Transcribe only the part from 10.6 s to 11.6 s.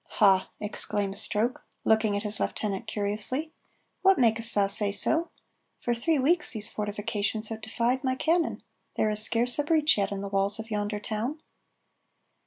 yonder town."